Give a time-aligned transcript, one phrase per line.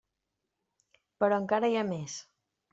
[1.25, 2.19] Però encara hi ha més.